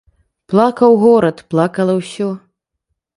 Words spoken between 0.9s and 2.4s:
горад, плакала ўсё.